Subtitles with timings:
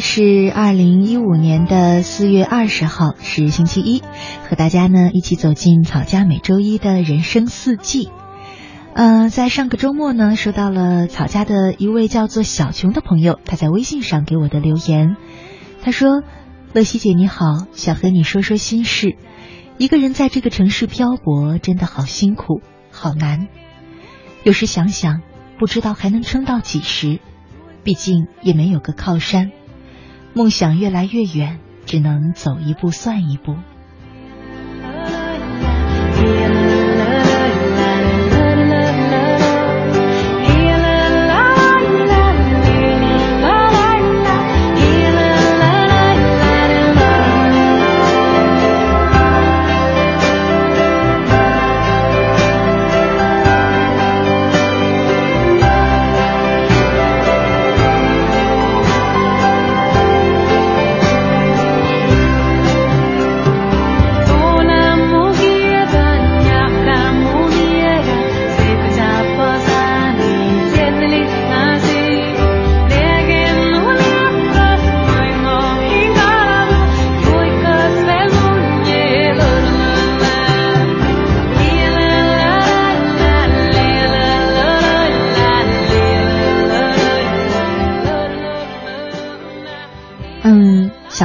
[0.00, 4.02] 是二零一五年的四月二十号，是星期一，
[4.48, 8.10] 和大家呢一起走进草家每周一的人生四季。
[8.94, 15.16] 呃，在上个周末呢，收到了草家的一位叫做小琼的朋友，他在微信上给我的留言，
[15.82, 16.22] 他说
[16.74, 19.16] ：“乐西姐你好，想和你说说心事。
[19.78, 22.60] 一个人在这个城市漂泊，真的好辛苦，
[22.90, 23.48] 好难。
[24.42, 25.22] 有时想想，
[25.58, 27.20] 不知道还能撑到几时。”
[27.84, 29.50] 毕竟也没有个靠山，
[30.34, 33.56] 梦想越来越远，只能走一步算一步。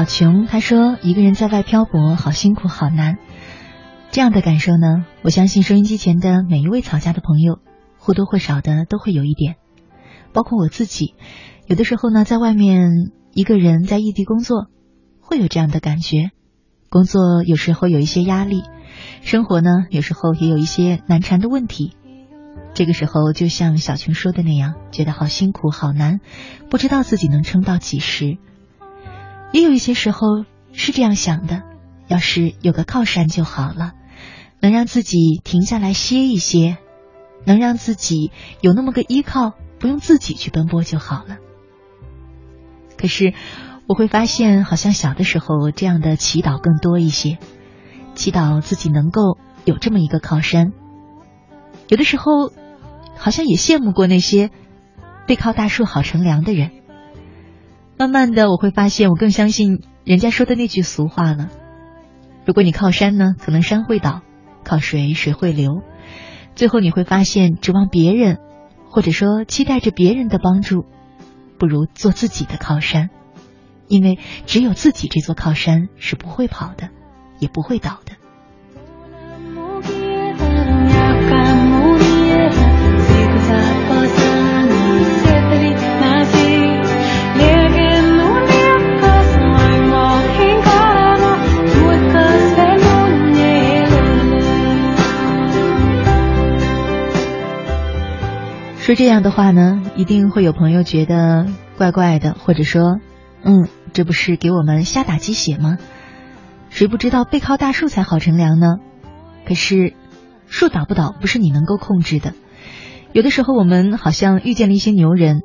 [0.03, 3.19] 小琼她说：“一个人在外漂泊，好辛苦，好难。
[4.11, 7.59] 这样的感受呢，我相信收音机前的每一位草家的朋友，
[7.97, 9.55] 或多或少的都会有一点。
[10.33, 11.15] 包括我自己，
[11.67, 12.89] 有的时候呢，在外面
[13.31, 14.67] 一个人在异地工作，
[15.21, 16.31] 会有这样的感觉。
[16.89, 18.63] 工作有时候有一些压力，
[19.21, 21.95] 生活呢，有时候也有一些难缠的问题。
[22.73, 26.19] 这个时候，就像小琼说的那样，觉得好辛苦，好难，
[26.69, 28.37] 不知道自己能撑到几时。”
[29.53, 31.61] 也有一些时候是这样想的：
[32.07, 33.93] 要是有个靠山就好了，
[34.59, 36.77] 能让自己停下来歇一歇，
[37.45, 41.37] 能让自己有那么个依靠，不用自己去奔波就好了。
[42.97, 43.33] 可是
[43.87, 47.37] 我会发现，好像小的时候这样的祈祷更多一些，
[48.15, 50.73] 祈祷自己能够有这么一个靠山。
[51.89, 52.51] 有的时候，
[53.15, 54.49] 好像也羡慕过那些
[55.27, 56.71] 背靠大树好乘凉的人。
[58.03, 61.47] 慢慢的，我会发现，我更相信人家说的那句俗话了：
[62.45, 64.23] 如果你靠山呢，可能山会倒；
[64.65, 65.81] 靠水，水会流。
[66.53, 68.39] 最后你会发现，指望别人，
[68.89, 70.85] 或者说期待着别人的帮助，
[71.57, 73.09] 不如做自己的靠山，
[73.87, 76.89] 因为只有自己这座靠山是不会跑的，
[77.39, 78.17] 也不会倒的。
[98.95, 101.47] 这样的话呢，一定会有朋友觉得
[101.77, 102.99] 怪怪的，或者说，
[103.43, 105.77] 嗯，这不是给我们瞎打鸡血吗？
[106.69, 108.77] 谁不知道背靠大树才好乘凉呢？
[109.45, 109.93] 可是，
[110.47, 112.33] 树倒不倒不是你能够控制的。
[113.11, 115.41] 有的时候我们好像遇见了一些牛人，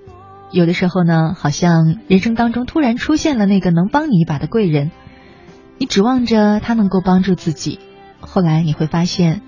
[0.50, 4.90] 有的时候呢，好像人生当中突然出现了那个能帮你一把的贵人，
[5.76, 7.78] 你指望着他能够帮助自己，
[8.20, 9.42] 后来你会发现，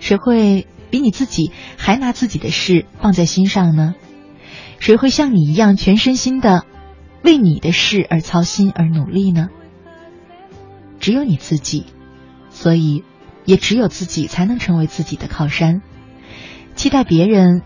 [0.00, 0.66] 谁会？
[0.90, 3.94] 比你自己还拿自己的事放在心上呢？
[4.78, 6.64] 谁会像你一样全身心的
[7.22, 9.48] 为你的事而操心而努力呢？
[11.00, 11.86] 只有你自己，
[12.50, 13.04] 所以
[13.44, 15.82] 也只有自己才能成为自己的靠山。
[16.74, 17.62] 期待别人，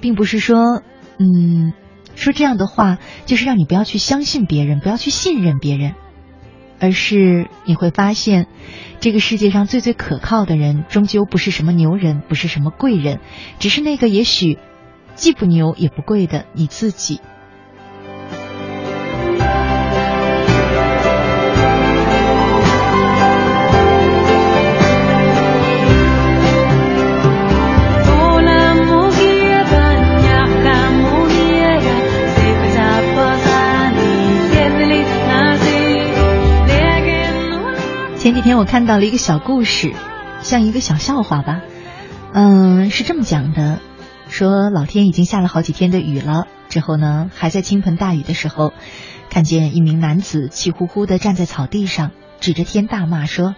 [0.00, 0.82] 并不是说，
[1.18, 1.72] 嗯，
[2.14, 5.94] 说这样的话就是让你不要去相信别人，不要去信任别人。
[6.80, 8.46] 而是你会发现，
[9.00, 13.20] 这个世界上最最可靠的人，终究不是什么牛人，不是什么贵人，
[13.58, 14.58] 只是那个也许
[15.14, 17.20] 既不牛也不贵的你自己。
[38.24, 39.92] 前几天我看到了一个小故事，
[40.40, 41.60] 像一个小笑话吧。
[42.32, 43.80] 嗯，是这么讲的：
[44.30, 48.72] 说老天已经下了好几天的雨了，之后呢，还在倾盆大雨的时候，
[49.28, 53.54] 看见一名男子气呼呼的站在草地上，指着天大骂说：“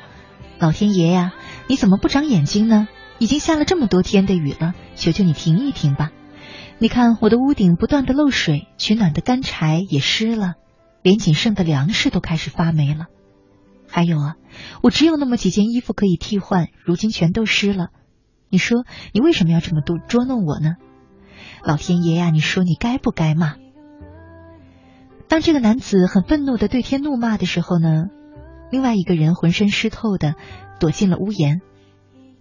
[0.58, 1.32] 老天爷呀，
[1.69, 2.88] 你怎么不长眼睛呢？
[3.20, 6.10] 已经下了这么多天的雨了，求求你停一停吧！
[6.80, 10.54] 你看我的屋顶不断的漏水，取暖的干柴也湿了，
[11.02, 13.04] 连仅剩的粮食都开始发霉了。”
[13.88, 14.36] 还有啊，
[14.82, 17.88] 我只有那么几件衣服可以替换，如今全都湿了。
[18.48, 20.76] 你说你为什么要这么多捉弄我呢？
[21.64, 23.56] 老天爷呀，你说你该不该骂？
[25.28, 28.04] 当这个男子很愤怒的对天怒骂的时候呢，
[28.70, 30.34] 另外一个人浑身湿透的
[30.78, 31.60] 躲进了屋檐。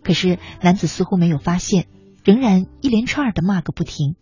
[0.04, 1.88] 可是男子似乎没有发现，
[2.24, 4.16] 仍然一连串的骂个不停。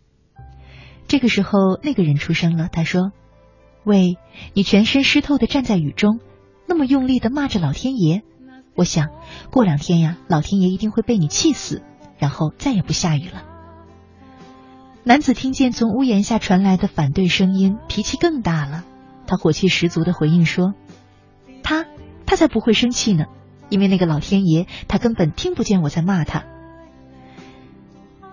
[1.06, 3.12] 这个时候，那个人出声了，他说
[3.84, 4.16] ：“喂，
[4.54, 6.20] 你全身湿透的站在雨中。”
[6.74, 8.24] 那么用力的骂着老天爷，
[8.74, 9.10] 我想
[9.52, 11.82] 过两天呀，老天爷一定会被你气死，
[12.18, 13.44] 然后再也不下雨了。
[15.04, 18.82] 男子听见从屋檐下传来的反对声音，脾气更大了。
[19.28, 20.74] 他火气十足的回应说
[21.62, 21.86] ：“他
[22.26, 23.26] 他才不会生气呢，
[23.68, 26.42] 因为那个老天爷他根本听不见我在骂他。”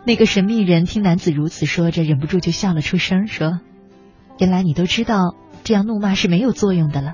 [0.03, 3.59] 那个神秘人听男子如此说着，忍不住就笑了出声，说
[4.41, 7.13] ：“原来你都知道这样怒骂是没有作用的了。”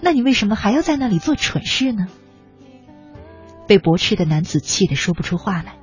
[0.00, 2.06] 那你为什么还要在那里做蠢事呢？
[3.66, 5.76] 被驳斥的男子气得说不出话来。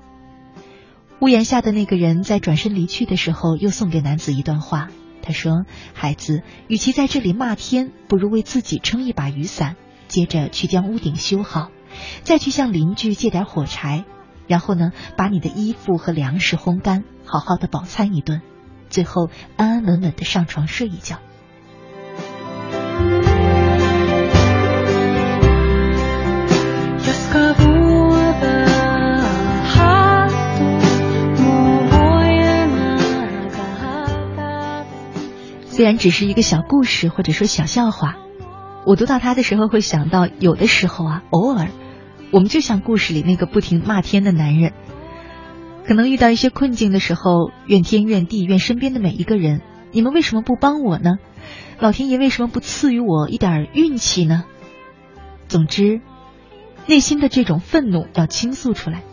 [1.20, 4.90] 屋檐下的那个人在转身离去的时候，又送给男子一段话。
[5.22, 9.76] 他说：“孩子，与其在这里骂天，不如为自己撑一把雨伞，
[10.08, 11.72] 接着去将屋顶修好，
[12.24, 14.06] 再去向邻居借点火柴，
[14.48, 18.42] 然后呢，把你的衣服和粮食烘干，好好的饱餐一顿，
[18.90, 21.20] 最后安安稳稳的上床睡一觉。”
[35.80, 38.18] 虽然只是一个小故事或者说小笑话，
[38.86, 41.70] 我读到它的时候会想到，有的时候啊，偶尔
[42.34, 44.74] 我们就像故事里那个不停骂天的男人，
[45.88, 49.62] 可能遇到一些困境的时候，怨天怨地怨身边的每一个人，
[49.94, 51.16] 你们为什么不帮我呢？
[51.80, 54.44] 老天爷为什么不赐予我一点运气呢？
[55.48, 56.02] 总之，
[56.88, 59.04] 内心的这种愤怒要倾诉出来，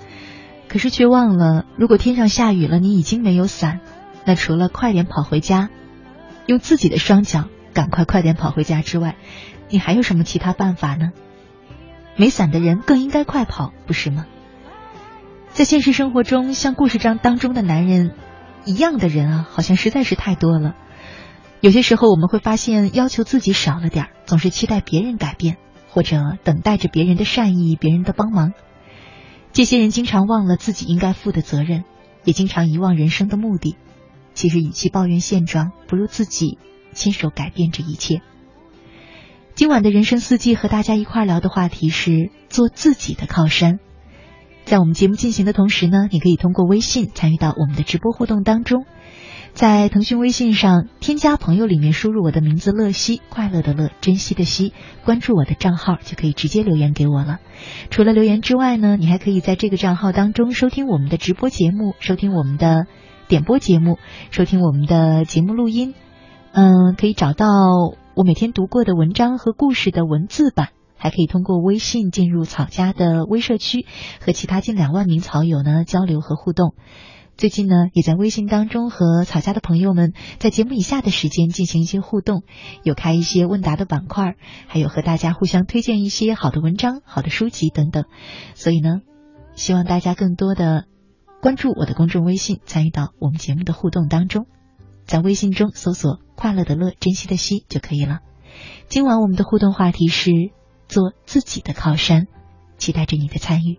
[0.67, 3.79] 可是却忘了，如果天上下雨了，你已经没有伞，
[4.25, 5.71] 那除了快点跑回家。
[6.47, 9.17] 用自己的双脚赶快快点跑回家之外，
[9.69, 11.11] 你还有什么其他办法呢？
[12.17, 14.27] 没伞的人更应该快跑，不是吗？
[15.53, 18.13] 在现实生活中，像故事章当中的男人
[18.65, 20.75] 一样的人啊，好像实在是太多了。
[21.61, 25.57] 有些时候我们会发现，要求自己少了点，总是期待别人改变，
[25.89, 28.53] 或者等待着别人的善意、别人的帮忙。
[29.53, 31.85] 这些人经常忘了自己应该负的责任，
[32.25, 33.77] 也经常遗忘人生的目的。
[34.37, 36.59] 其实，与其抱怨现状，不如自己
[36.93, 38.21] 亲手改变这一切。
[39.55, 43.79] 今晚的人生四季和大家一块聊的话题是做自己的靠山。
[44.67, 48.85] 在我们节目进行的同时呢，你可以通过微信参与到我们的直播互动当中。
[49.55, 57.39] 在腾讯微信上添加朋友里面输入我的名字乐西，快乐的乐，珍惜的惜，关注我的账号就可以直接留言给我了。
[57.89, 62.87] 除了留言之外呢，你还可以在这个账号当中收听我们的直播节目，收听我们的
[63.29, 63.99] 点播节目，
[64.31, 65.95] 收听我们的节目录音。
[66.53, 67.47] 嗯，可以找到
[68.15, 73.85] 我每天读过的文章和故事的文字版，还可以通过微信进入草家的微社区，
[74.21, 76.75] 和其他近两万名草友呢交流和互动。
[77.37, 82.45] 最近呢，也在微信当中和草家的朋友们在节目以下的时间进行一些互动，
[82.85, 84.37] 有开一些问答的板块，
[84.69, 88.05] 还有和大家互相推荐一些好的文章、好的书籍等等。
[88.55, 89.01] 所以呢，
[89.57, 90.85] 希望大家更多的
[91.41, 94.47] 关注我的公众微信，参与到我们节目的互动当中，
[95.05, 98.19] 在微信中搜索“快乐的乐，珍惜的惜”就可以了。
[98.89, 100.31] 今晚我们的互动话题是
[100.89, 102.27] 做自己的靠山，
[102.79, 103.79] 期待着你的参与。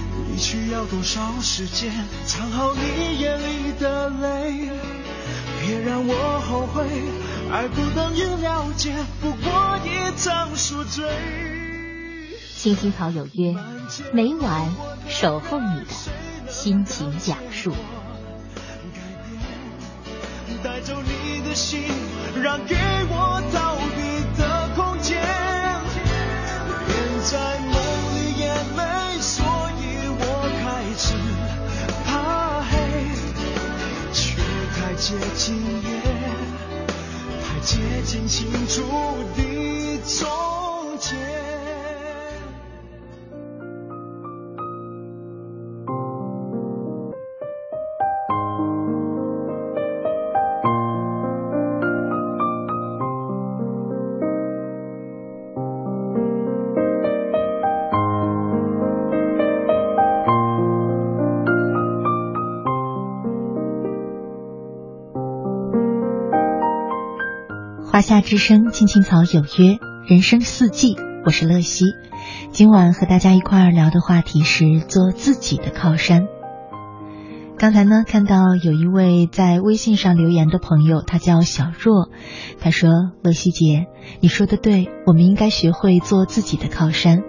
[0.27, 1.91] 你需要多少时间
[2.25, 4.69] 藏好你眼里的泪？
[5.61, 6.85] 别让我后悔，
[7.51, 11.05] 爱不等于了解，不过一场宿醉。
[12.55, 13.55] 青青草有约，
[14.13, 14.73] 每晚
[15.07, 15.87] 守候你的
[16.49, 17.73] 心情讲述。
[20.63, 21.81] 带走你的心，
[22.43, 22.75] 让给
[23.09, 25.19] 我逃避的空间。
[35.01, 35.99] 接近也，
[37.41, 38.83] 太接近清楚
[39.35, 40.29] 的从
[68.01, 68.11] 前。
[68.11, 71.85] 夏之声，青青草有约，人生四季，我是乐西。
[72.51, 76.27] 今晚和大家一块儿聊的话题是做自己的靠山。
[77.57, 82.09] 刚才呢，看到有一位在微信上留言的朋友，他叫小若，
[82.59, 82.89] 他说
[83.23, 83.85] ：“乐西姐，
[84.19, 87.21] 你说的对，我们应该学会做自己的靠山。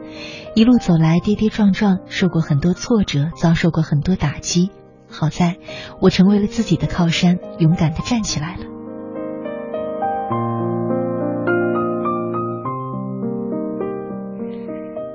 [0.57, 4.71] 一路走来跌跌撞撞，受过很多挫折，遭受过很多打击，
[5.09, 5.59] 好在
[6.01, 8.65] 我成为了自己的靠山，勇敢的站起来了。”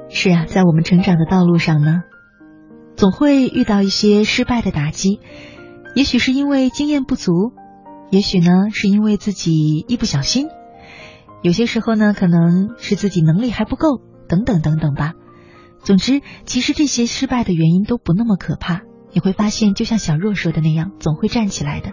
[0.10, 2.04] 是啊，在我们成长的道路上呢，
[2.96, 5.20] 总会遇到一些失败的打击，
[5.96, 7.32] 也许是因为经验不足，
[8.10, 10.48] 也许呢是因为自己一不小心，
[11.42, 15.14] 有些时候呢可能是自己能力还不够，等等等等吧。
[15.84, 21.92] 总之，其实这些失败的原因都不那么可怕，你会发现，就像小若说的那样，总会站起来的。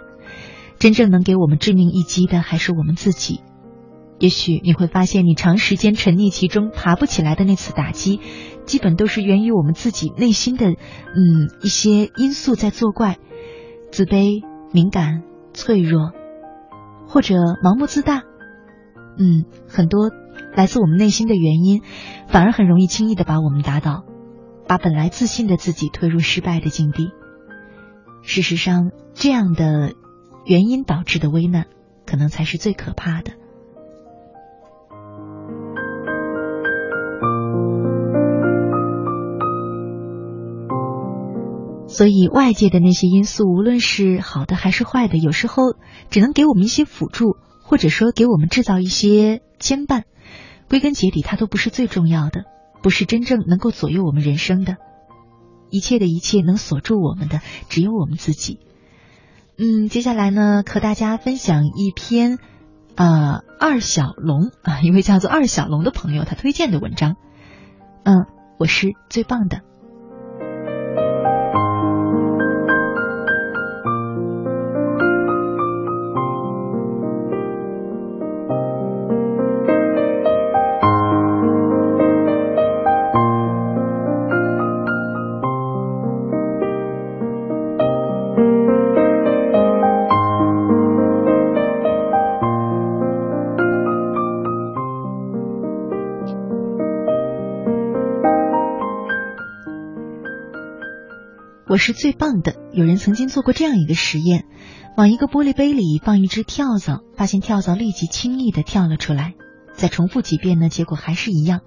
[0.79, 3.41] 真正能给我们致命一击的，还是我们自己。
[4.19, 8.21] 也许你会发现，你长时间沉溺其中爬不起来的那次打击，
[8.65, 13.19] 基本都是源于我们自己内心的嗯一些因素在作怪，
[13.91, 14.43] 自卑、
[14.73, 16.13] 敏感、脆弱，
[17.07, 18.23] 或者盲目自大，
[19.19, 20.11] 嗯，很多
[20.55, 21.83] 来自我们内心的原因，
[22.29, 24.05] 反而很容易轻易的把我们打倒，
[24.69, 27.11] 把本来自信的自己推入失败的境地。
[28.23, 29.93] 事实上，这样的
[30.47, 31.67] 原因导致的危难，
[32.07, 33.33] 可能才是最可怕的。
[41.95, 45.63] 所以，外界的那些因素，无论是好的还是坏的，有时候
[46.11, 50.03] 只能给我们一些辅助，或者说给我们制造一些牵绊。
[50.69, 52.47] 归根结底，它都不是最重要的，
[52.83, 54.77] 不是真正能够左右我们人生的。
[55.71, 58.59] 一切的一切，能锁住我们的，只有我们自己。
[59.57, 62.41] 嗯，接下来呢，和大家分享一篇
[62.97, 67.15] 呃，二小龙啊，一位叫做二小龙的朋友他推荐的文章。
[68.03, 68.27] 嗯，
[68.59, 69.61] 我是最棒的。
[101.75, 102.55] 我是最棒的。
[102.73, 104.45] 有人曾经做过这样一个实验，
[104.97, 109.35] 往一个玻璃杯里放一只跳蚤，发现跳蚤立即轻易的跳了出来。
[109.75, 111.63] 再重复几遍呢，结果还是一样。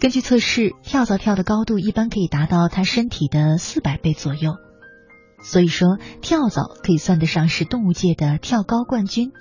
[0.00, 4.54] 根据测试，跳蚤跳的高度一般可以达到它身体的四百倍左右。
[5.42, 9.32] 所以说，跳蚤可以算得上是动物界的跳高冠军。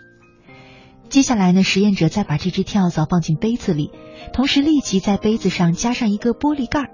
[1.07, 3.91] 接下来呢，实验者再把这只跳蚤放进杯子里，
[4.33, 6.89] 同时立即在杯子上加上一个玻璃盖儿，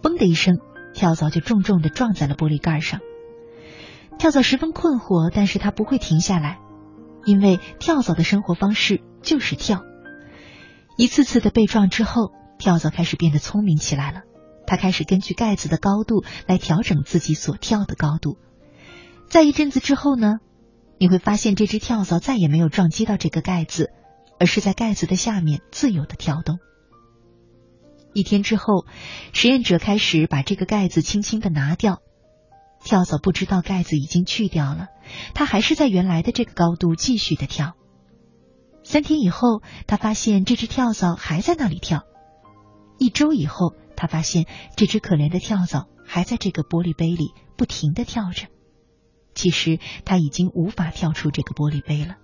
[0.00, 0.56] 嘣的一声。
[0.94, 3.00] 跳蚤就重重的撞在了玻璃盖上，
[4.18, 6.58] 跳蚤十分困惑，但是它不会停下来，
[7.26, 9.82] 因为跳蚤的生活方式就是跳。
[10.96, 14.22] 一次次的被撞之后，跳蚤开始变得聪明起来了，
[14.66, 18.38] 它开始根据盖子的高度来调整自己所跳的高度。
[19.28, 20.38] 在一阵子之后呢，
[20.98, 23.90] 你会发现这只跳蚤再也没有撞击到这个盖子，
[24.38, 26.58] 而是在盖子的下面自由的跳动。
[28.14, 28.86] 一天之后，
[29.32, 32.00] 实验者开始把这个盖子轻轻的拿掉。
[32.84, 34.88] 跳蚤不知道盖子已经去掉了，
[35.34, 37.74] 它还是在原来的这个高度继续的跳。
[38.82, 42.02] 三天以后，他发现这只跳蚤还在那里跳。
[42.98, 44.46] 一周以后，他发现
[44.76, 48.46] 这只可怜的跳蚤还在这个玻璃杯里不停的跳着。
[49.34, 52.16] 其实，它已经无法跳出这个玻璃杯了。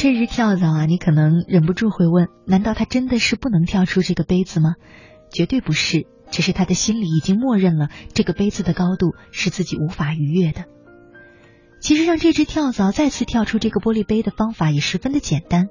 [0.00, 4.76] 这只跳蚤啊，你可能忍不住会问：难道它真的是不能跳出这个杯子吗？
[5.28, 10.66] 绝对不是，只是他的心里已经默认了这个杯子的高度是自己无法逾越的。
[11.80, 15.66] 其实让这只跳蚤再次跳出这个玻璃杯的方法也十分的简单，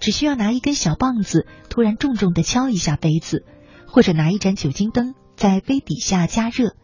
[0.00, 3.44] 只需要拿一根小棒子，突然重重的敲一下杯子，
[3.88, 6.76] 或者拿一盏酒精灯在杯底下加热。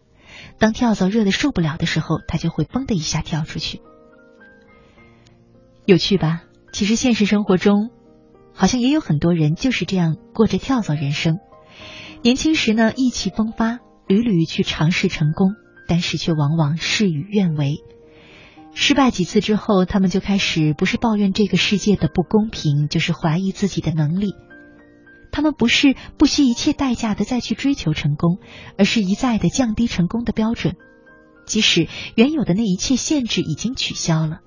[0.58, 3.80] 当跳蚤热的受不了的时候，它就会嘣的一下跳出去。
[5.86, 6.42] 有趣吧？
[6.72, 7.90] 其实现实生活中，
[8.54, 11.38] 好像也有很多人就是这样过着跳蚤人生。
[12.22, 15.54] 年轻时呢，意气风发，屡屡去尝试成功，
[15.88, 17.76] 但是却往往事与愿违。
[18.72, 24.34] 失败几次之后，他们就开始不是抱怨这个世界的不公平，就是怀疑自己的能力。
[25.32, 28.38] 他们不是不惜一切代价的再去追求成功，
[28.78, 30.76] 而是一再的降低成功的标准，
[31.46, 34.40] 即使原有的那一切限制已经取消了。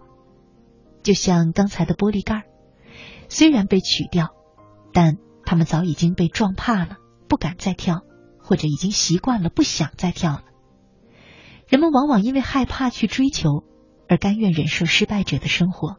[1.04, 2.46] 就像刚才的玻璃盖，
[3.28, 4.30] 虽然被取掉，
[4.94, 8.02] 但他们早已经被撞怕了，不敢再跳，
[8.40, 10.44] 或者已经习惯了，不想再跳了。
[11.68, 13.64] 人们往往因为害怕去追求，
[14.08, 15.98] 而甘愿忍受失败者的生活。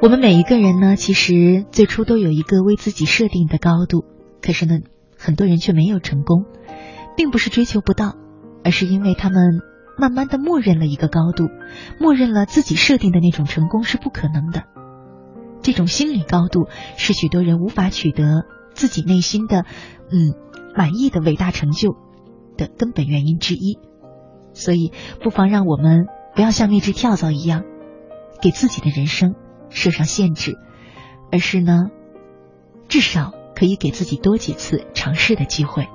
[0.00, 4.06] 我们每一个人呢，其实最初都有一个为自己设定的高度，
[4.40, 4.78] 可是呢，
[5.18, 6.46] 很多人却没有成功。
[7.18, 8.14] 并不是追求不到，
[8.62, 9.60] 而是因为他们
[9.98, 11.48] 慢慢的默认了一个高度，
[11.98, 14.62] 默认了自己设定的那种成功是不可能的。
[15.60, 19.64] 这种心理高度是许多人无法取得自己内心的
[20.12, 20.36] 嗯
[20.76, 21.96] 满意的伟大成就
[22.56, 23.80] 的根本原因之一。
[24.52, 27.64] 所以，不妨让我们不要像那只跳蚤一样，
[28.40, 29.34] 给自己的人生
[29.70, 30.56] 设上限制，
[31.32, 31.90] 而是呢，
[32.86, 35.88] 至少可以给自己多几次尝试的机会。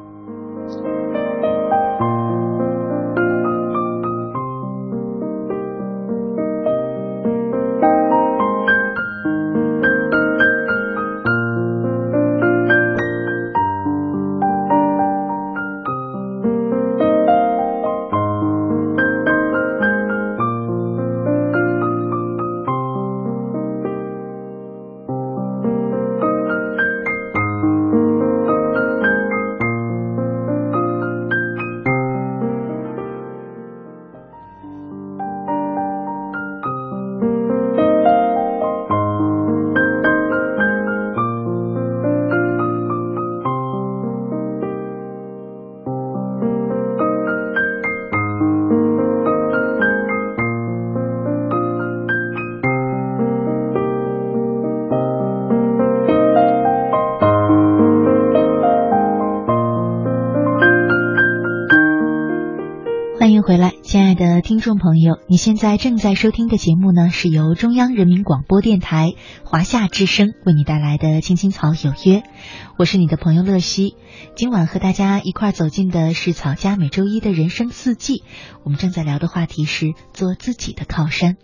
[64.64, 69.12] 众朋友，你现在正在收听的节目呢，是由中央人民广播电台
[69.44, 72.20] 华夏之声为你带来的《青青草有约》，
[72.78, 73.98] 我是你的朋友乐西。
[74.38, 78.24] 今晚和大家一块走进的是草家每周一的人生四季，
[78.64, 81.36] 我们正在聊的话题是做自己的靠山。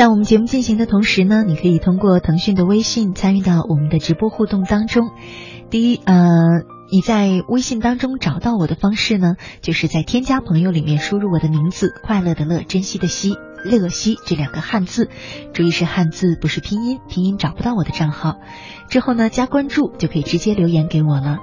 [0.00, 5.10] 在我们节目进行的同时呢，你可以通过腾讯的微信参与到我们的直播互动当中。
[5.68, 6.16] 第一，呃，
[6.90, 13.36] 你在微信当中找到我的方式呢，就是在添加朋友里面输入我的名字“快乐的乐，珍惜的惜”。
[13.62, 15.10] 乐西这两个汉字，
[15.52, 18.36] 注意是汉字，不是拼音，拼音找不到我的账号。
[18.88, 21.40] 之后呢，加关注就可以直接留言给我了。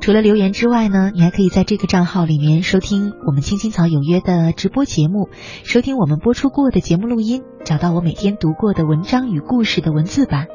[0.00, 5.28] 除了留言之外呢，你还可以在这个账号里面收听我们青青草有约的直播节目，
[5.62, 10.46] 收听我们播出过的节目录音，找到我每天读过的文章与故事的文字版。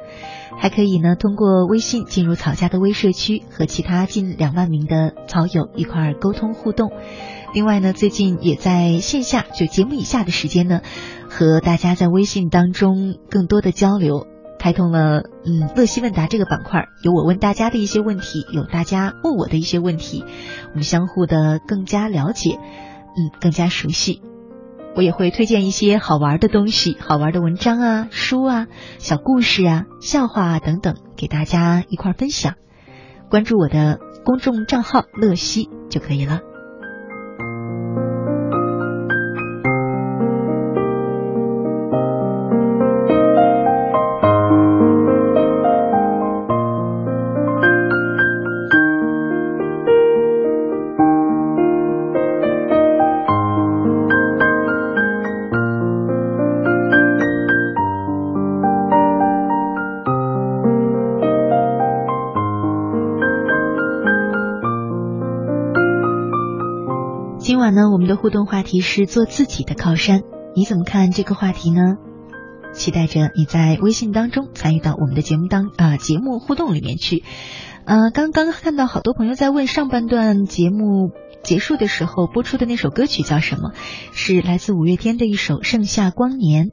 [0.57, 6.91] 还可以呢，通过微信进入草家的微社区，和其他近两万名的草友一块儿沟通互动。
[7.53, 10.81] 另外呢，最近也在线下就节目以下的时间呢，
[11.29, 14.25] 和大家在微信当中更多的交流，
[14.65, 20.25] 开通了嗯乐西问答这个板块，有我问大家的一些问题，有大家问我的一些问题，
[20.71, 24.23] 我们相互的更加了解，嗯，更加熟悉。
[24.95, 28.65] 我也会推荐一些好玩的东西、好玩的文章啊、书啊、
[28.97, 32.55] 小故事啊、笑话啊等等，给大家一块分享。
[33.29, 36.39] 关注我的公众账号“乐西”就可以了。
[68.25, 70.23] 互动话题是做自己的靠山，
[70.55, 71.93] 你怎么看这个话题呢？
[72.73, 77.23] 期待着你在微信当中参与到我们的节目当啊节目互动里面去。
[77.85, 81.11] 呃，刚刚看到好多朋友在问上半段节目
[81.43, 83.73] 结束的时候播出的那首歌曲叫什么？
[84.11, 86.69] 是来自五月天的一首《盛夏光年》。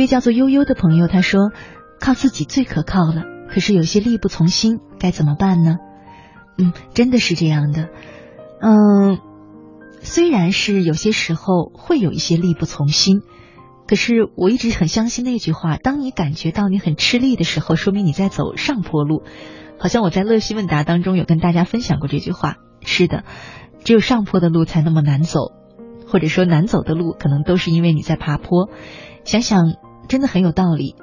[0.00, 1.52] 一位叫做悠悠的朋友，他说
[2.00, 5.76] ：“靠自己最可靠了，可是有些力不从心，该怎么办呢？”
[6.56, 7.90] 嗯，真的是这样的。
[8.62, 9.18] 嗯，
[10.00, 13.20] 虽然是有些时候会有一些力不从心，
[13.86, 19.22] 可是我一直很相信那句话：当你感觉到你很吃力的时候，说明你在走上坡路。
[19.78, 22.56] 好像我在乐西问答当中有跟大家分享过这句话。
[22.86, 23.24] 是的，
[23.84, 25.52] 只有上坡的路才那么难走，
[26.06, 28.70] 或者说难走的路，可能都是因为你在爬坡。
[29.24, 29.74] 想想。
[30.10, 30.96] 真的很有道理，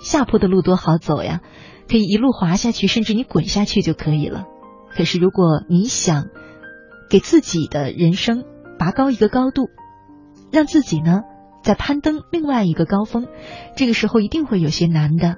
[0.00, 1.40] 下坡的路多好走呀，
[1.88, 4.44] 可以一路滑下去，甚至你滚下去就可以了。
[4.92, 6.26] 可是如果你想
[7.08, 8.42] 给自己的人生
[8.76, 9.68] 拔高一个高度，
[10.50, 11.20] 让自己呢
[11.62, 13.28] 在攀登另外一个高峰，
[13.76, 15.36] 这个时候一定会有些难的。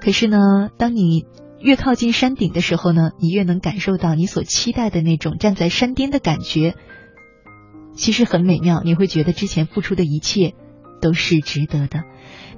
[0.00, 1.24] 可是呢，当你
[1.58, 6.76] 越靠近山顶的时候呢，你越能感受到你所期待的那种站在山巅的感觉，
[7.94, 8.80] 其实很美妙。
[8.84, 10.54] 你会觉得之前付出的一切。
[11.00, 12.02] 都是值得的。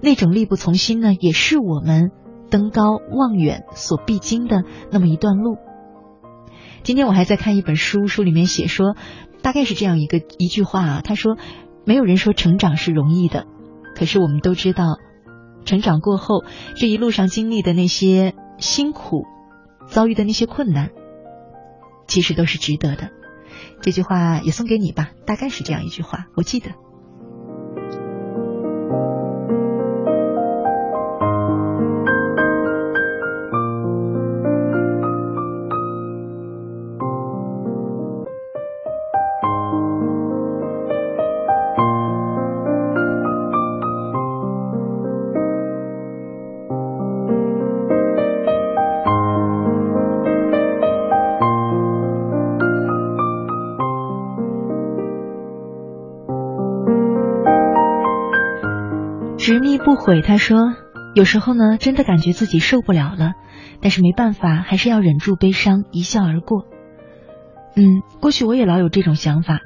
[0.00, 2.10] 那种力不从心呢，也是我们
[2.50, 5.58] 登高望远所必经的那么一段路。
[6.82, 8.96] 今天我还在看一本书，书里面写说，
[9.42, 11.36] 大概是这样一个一句话啊，他说，
[11.84, 13.46] 没有人说成长是容易的，
[13.94, 14.96] 可是我们都知道，
[15.66, 16.42] 成长过后
[16.76, 19.24] 这一路上经历的那些辛苦，
[19.86, 20.88] 遭遇的那些困难，
[22.06, 23.10] 其实都是值得的。
[23.82, 26.70] 这句话也送给你吧，大概是这样一句话，我记得。
[28.90, 29.29] 不
[60.10, 60.74] 悔，他说
[61.14, 63.34] ：“有时候呢，真的感觉自己受不了了，
[63.80, 66.66] 但是没办法，还是要忍住悲伤，一笑而过。”
[67.78, 69.60] 嗯，过去我也老有这种想法，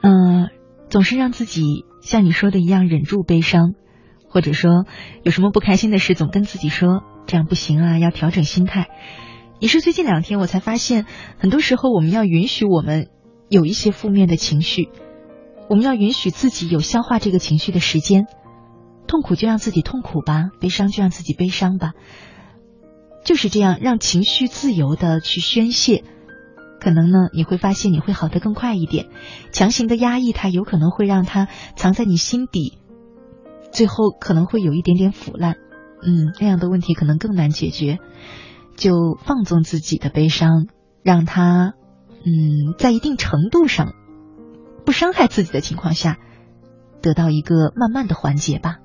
[0.00, 0.50] 嗯，
[0.88, 3.74] 总是让自己像你说的一样忍住悲伤，
[4.28, 4.86] 或者说
[5.24, 8.86] 有什么不开心的事，总跟自己说这样不行啊，要调整心态。
[9.58, 11.06] 也是最近两天，我才发现，
[11.38, 13.08] 很多时候我们要允许我们
[13.48, 14.90] 有一些负面的情绪，
[15.68, 18.26] 我们要允许自己有消化这个情绪的时间。
[19.12, 21.92] 痛苦就让自己痛苦吧，悲伤就让自己悲伤吧，
[23.26, 26.02] 就是这样，让情绪自由的去宣泄，
[26.80, 29.10] 可能呢你会发现你会好得更快一点。
[29.52, 32.78] 强行的压抑它，有可能会让它藏在你心底，
[33.70, 35.56] 最后可能会有一点点腐烂。
[36.02, 37.98] 嗯，那样的问题可能更难解决。
[38.78, 40.68] 就放纵自己的悲伤，
[41.02, 41.74] 让它
[42.24, 43.92] 嗯在一定程度上
[44.86, 46.16] 不伤害自己的情况下，
[47.02, 48.78] 得到一个慢慢的缓解吧。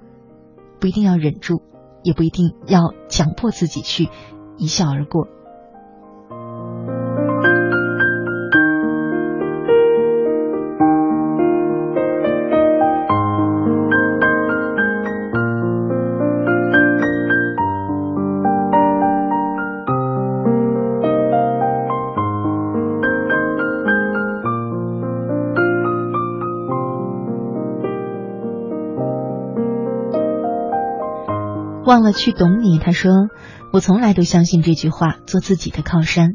[0.79, 1.61] 不一定要忍住，
[2.03, 4.09] 也不一定要强迫自己去
[4.57, 5.27] 一笑而过。
[31.87, 33.13] 忘了去懂你，他说
[33.71, 36.31] ：“我从来都相信这句话，做自己的靠山。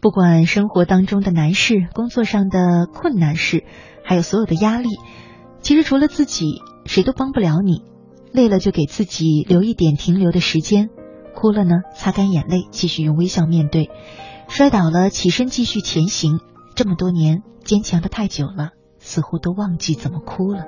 [0.00, 3.64] 不管生活当中的难事、工作上的困难事，
[4.02, 4.88] 还有所有的压力，
[5.60, 7.82] 其实除了自己，谁都帮不了你。
[8.32, 10.88] 累了就给自己留一点停留的时间，
[11.34, 13.90] 哭了呢，擦干眼泪，继续用微笑面对。
[14.48, 16.40] 摔倒了，起身继续前行。
[16.74, 20.64] 这么多年，坚强的太久了，似乎都忘记怎么哭了。”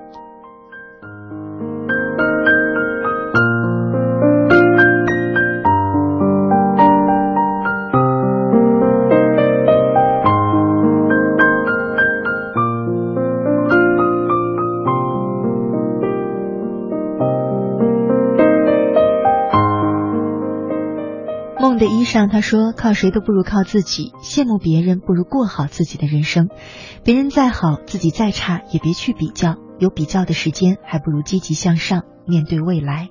[22.10, 26.48] 上，他说：“靠谁都不如靠自己，羡慕别人不如过好自己的人生。
[27.04, 29.54] 别人再好，自己再差，也别去比较。
[29.78, 33.10] 有比较的时间，还不如积极向上，面对未来。”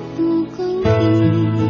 [0.99, 1.60] 不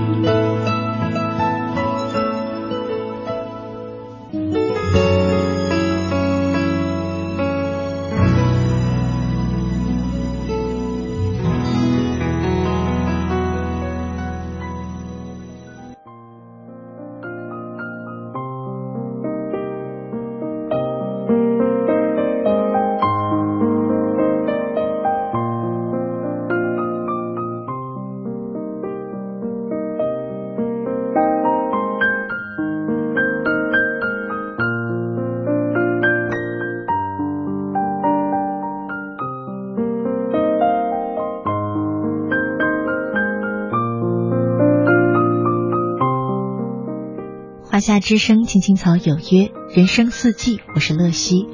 [47.91, 51.45] 夏之声，青青草有约，人生四季，我是乐西。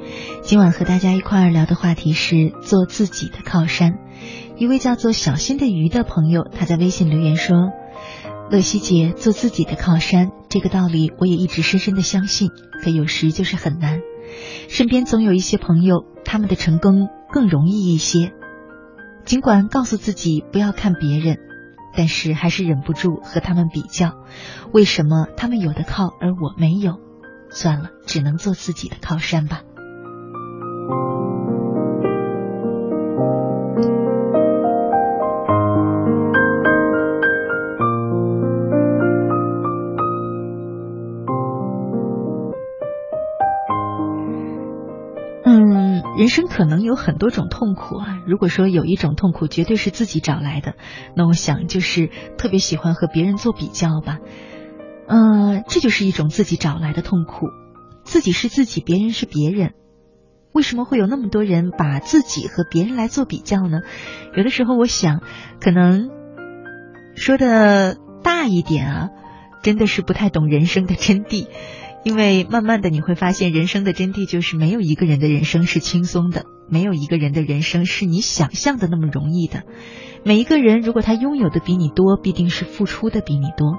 [0.42, 3.94] 今晚和大家一块儿聊的话题是做自己的靠山。
[4.56, 7.72] 一位叫做小心的鱼的朋友，他在微信留言说
[8.52, 12.50] ：“乐西姐，做自己的靠山，这个道理我也一直深深的相信，
[12.84, 13.98] 可有时就是很难。
[14.68, 18.30] 身边总有一些朋友，他们的成功更容易一些，
[19.24, 21.38] 尽管告诉自己不要看别人。”
[21.94, 24.14] 但是还是忍不住和他们比较，
[24.72, 26.98] 为什么他们有的靠而我没有？
[27.50, 29.62] 算了，只能做自己的靠山吧。
[46.38, 48.22] 生可能有很多种痛苦啊。
[48.24, 50.74] 如果说有一种痛苦绝对是自己找来的，
[51.16, 54.18] 那我想就是特别喜欢和别人做比较吧。
[55.08, 57.48] 嗯，这就是一种自己找来的痛苦。
[58.04, 59.72] 自己是自己，别人是别人。
[60.52, 63.80] 为什么会有那么多人把自己和别人来做比较呢？
[64.36, 65.22] 有的时候我想，
[65.60, 66.08] 可能
[67.16, 69.08] 说的大一点啊，
[69.64, 71.48] 真的是不太懂人生的真谛。
[72.04, 79.64] 因为慢慢的你会发现，人生的真谛就是没有一个人的人生是轻松的，没有一个人的人生是你想象的那么容易的。
[80.24, 83.76] 每一个人如果他拥有的比你多，必定是付出的比你多，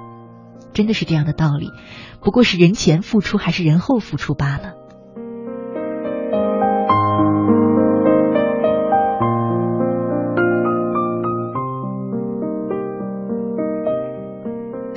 [0.73, 1.69] 真的是这样的道理。
[2.21, 4.73] 不过是人前付出还是人后付出罢了。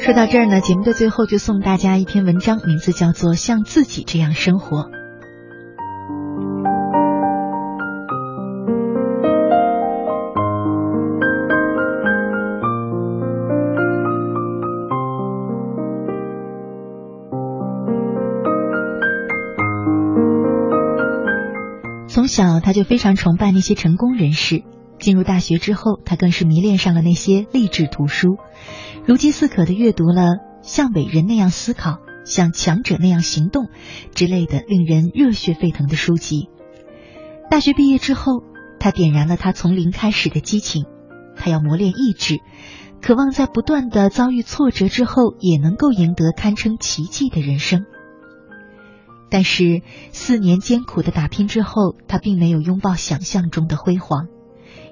[0.05, 4.79] 说到这儿呢，节目的最后就送大家一篇文章，名字叫做《像自己这样生活》。
[22.09, 24.65] 从小他就非常崇拜那些成功人士，
[24.99, 28.39] 进入大学之后，他更是迷恋上了那些励志图书。
[29.05, 33.69] 如饥似渴的阅读了像伟人那样思考、像强者那样行动
[34.15, 36.49] 之类的令人热血沸腾的书籍。
[37.51, 38.45] 大学毕业之后，
[38.79, 40.85] 他点燃了他从零开始的激情，
[41.37, 42.39] 他要磨练意志，
[43.01, 47.85] 渴望在不断的遭遇挫折之后，也能够赢得堪称奇迹的人生。
[49.29, 49.83] 但是
[50.13, 54.29] 四年艰苦的打拼之后，他并没有拥抱想象中的辉煌，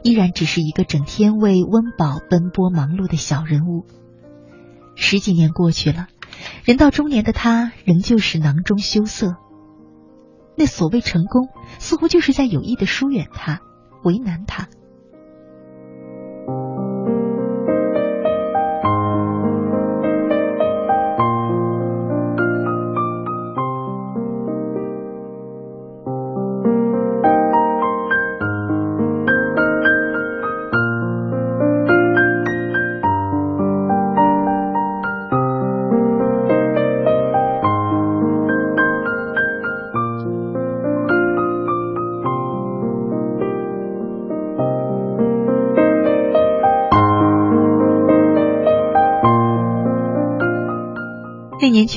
[0.02, 3.86] 依然只是一个整天为温饱奔波忙碌的小人物。
[5.00, 6.08] 十几年过去了，
[6.64, 9.34] 人到中年的他仍旧是囊中羞涩。
[10.56, 11.48] 那所谓成功，
[11.78, 13.60] 似乎就是在有意的疏远他，
[14.04, 14.68] 为难他。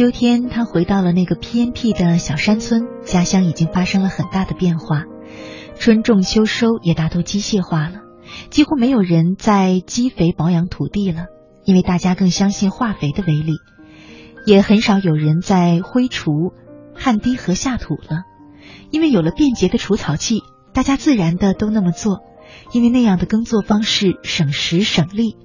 [0.03, 5.05] 秋天，他回到了那个偏僻的小山村，家乡已经发生了很大的变化，
[5.79, 8.01] 春种秋收也大多机械化了，
[8.49, 11.27] 几乎没有人在积肥保养土地了，
[11.63, 13.53] 因为大家更相信化肥的威力，
[14.45, 16.51] 也很少有人在挥锄、
[16.93, 18.23] 旱地和下土了，
[18.91, 20.41] 因为有了便捷的除草器，
[20.73, 22.19] 大家自然的都那么做，
[22.73, 25.37] 因为那样的耕作方式省时省力，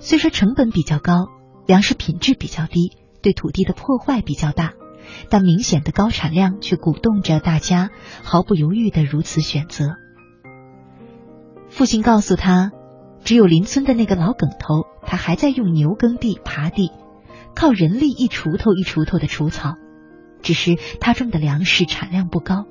[0.00, 1.26] 虽说成本比较高，
[1.66, 2.92] 粮食品质比较低。
[3.22, 4.74] 对土地的破坏比较大，
[5.30, 7.90] 但明显的高产量却鼓动着大家
[8.22, 9.96] 毫不犹豫的如此选择。
[11.68, 12.72] 父亲告诉他，
[13.24, 16.90] 只有邻村的那个老耿头，他还在用牛耕地、耙地，
[17.54, 19.74] 靠人力一锄头一锄头的除草，
[20.40, 22.64] 只是他种的粮食产量不高。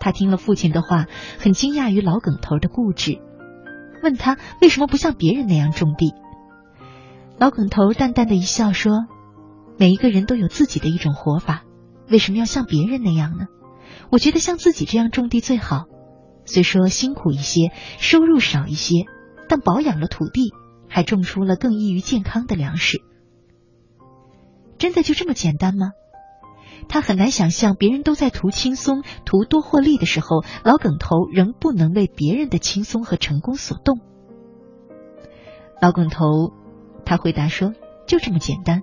[0.00, 1.06] 他听了父亲的话，
[1.38, 3.20] 很惊讶于老耿头的固执，
[4.02, 6.12] 问他为什么不像别人那样种地。
[7.42, 9.04] 老梗头淡淡的一笑说
[9.76, 11.64] ：“每一个人都有自己的一种活法，
[12.08, 13.46] 为什么要像别人那样呢？
[14.12, 15.86] 我觉得像自己这样种地最好。
[16.44, 19.06] 虽说辛苦一些，收入少一些，
[19.48, 20.52] 但保养了土地，
[20.88, 22.98] 还种出了更易于健康的粮食。
[24.78, 25.90] 真的就这么简单吗？”
[26.88, 33.98] 他很难想象，别人都在图轻松、图多获利的时候，老梗头仍不能为别人的轻松和成功所动。
[35.80, 36.52] 老梗头。
[37.12, 37.74] 他回答说
[38.08, 38.80] ：“就这么简单，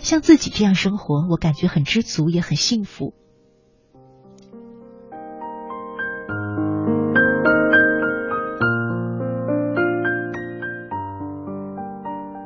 [0.00, 3.14] 像自己这样生活，我感觉很知足，也很幸福。”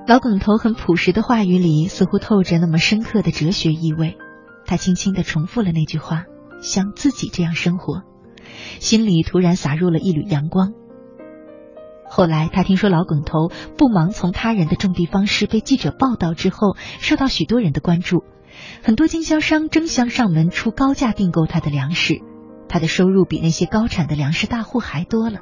[0.06, 4.18] 老耿头很朴实的话语里，似乎透着那么深刻的哲学意味。
[4.66, 6.26] 他轻轻的重复了那句话
[6.60, 8.02] ：“像自己这样生活”，
[8.80, 10.74] 心里突然洒入了一缕阳光。
[12.14, 13.48] 后来，他听说老耿头
[13.78, 18.22] 不盲从他人的种地方式被记者报道之后，受到许多人的关注，
[18.82, 22.20] 很多经销商争相上门出高价订购他的粮食，
[22.68, 25.38] 他的收入比那些高产的粮食大户还多了。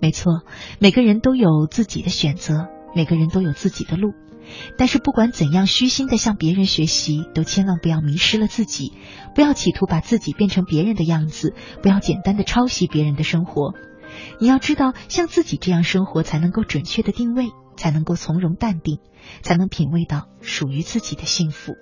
[0.00, 0.40] 没错，
[0.78, 4.14] 每个人都有自己的选择，每个人都有自己的路，
[4.78, 8.94] 但是不管怎样虚心的向别人学习，都千万不要迷失了自己，
[9.34, 13.74] 不要企图把自己变成别人的样子，不要简单的抄袭别人的生活。
[14.38, 18.98] 你要知道，像自己这样生活，才能够准确的定位，才能够从容淡定，
[19.42, 21.72] 才能品味到属于自己的幸福。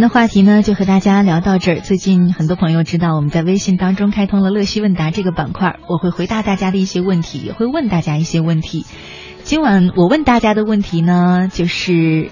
[0.00, 1.80] 天的话题呢，就和大家聊到这儿。
[1.80, 8.86] 最近很多朋友知道我们在微信当中开通了“乐西问答”这个板块，我会回答大家的一些问题，也会问大家一些问题。
[9.42, 12.30] 今晚我问大家的问题呢，就是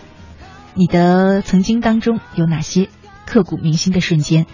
[0.72, 2.88] 你的曾经当中有哪些
[3.26, 4.46] 刻骨铭心的瞬间？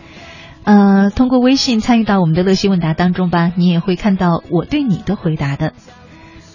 [0.65, 5.73] 呃，通过微信参与到我们的“乐西问答”当中吧，你也会看到我对你的回答的。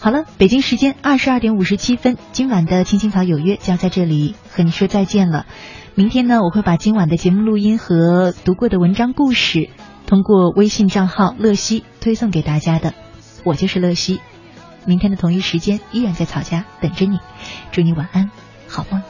[0.01, 5.45] 好了，北京时间二十二点五十七分，今晚的《青青草有约》就要在这里和你说再见了。
[6.00, 9.70] 明天呢，我会把今晚的节目录音和读过的文章故事，
[10.08, 12.93] 通过微信账号乐西推送给大家的。
[13.43, 14.22] 我就是乐西，
[14.86, 17.20] 明天的同一时间依然在草家等着你。
[17.74, 18.32] 祝你晚安，
[18.70, 19.04] 好梦。